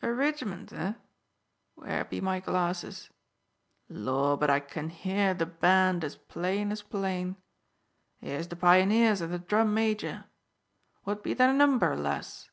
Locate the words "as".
6.04-6.16, 6.72-6.80